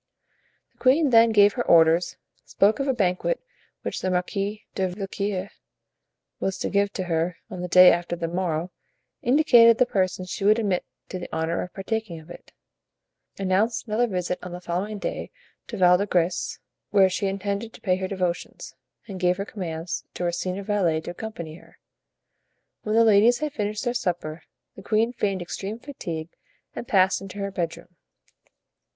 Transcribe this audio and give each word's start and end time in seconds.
The 0.71 0.79
queen 0.79 1.11
then 1.11 1.29
gave 1.31 1.53
her 1.53 1.63
orders, 1.67 2.17
spoke 2.43 2.79
of 2.79 2.87
a 2.87 2.91
banquet 2.95 3.39
which 3.83 4.01
the 4.01 4.09
Marquis 4.09 4.65
de 4.73 4.87
Villequier 4.87 5.51
was 6.39 6.57
to 6.57 6.71
give 6.71 6.91
to 6.93 7.03
her 7.03 7.37
on 7.51 7.61
the 7.61 7.67
day 7.67 7.91
after 7.91 8.15
the 8.15 8.27
morrow, 8.27 8.71
indicated 9.21 9.77
the 9.77 9.85
persons 9.85 10.31
she 10.31 10.43
would 10.43 10.57
admit 10.57 10.83
to 11.09 11.19
the 11.19 11.29
honor 11.31 11.61
of 11.61 11.71
partaking 11.75 12.19
of 12.19 12.31
it, 12.31 12.51
announced 13.37 13.85
another 13.85 14.07
visit 14.07 14.39
on 14.41 14.53
the 14.53 14.59
following 14.59 14.97
day 14.97 15.29
to 15.67 15.77
Val 15.77 15.99
de 15.99 16.07
Grace, 16.07 16.57
where 16.89 17.07
she 17.07 17.27
intended 17.27 17.71
to 17.71 17.79
pay 17.81 17.97
her 17.97 18.07
devotions, 18.07 18.73
and 19.07 19.19
gave 19.19 19.37
her 19.37 19.45
commands 19.45 20.03
to 20.15 20.23
her 20.23 20.31
senior 20.31 20.63
valet 20.63 20.99
to 21.01 21.11
accompany 21.11 21.57
her. 21.57 21.77
When 22.81 22.95
the 22.95 23.05
ladies 23.05 23.37
had 23.37 23.53
finished 23.53 23.83
their 23.83 23.93
supper 23.93 24.41
the 24.75 24.81
queen 24.81 25.13
feigned 25.13 25.43
extreme 25.43 25.77
fatigue 25.77 26.31
and 26.75 26.87
passed 26.87 27.21
into 27.21 27.37
her 27.37 27.51
bedroom. 27.51 27.97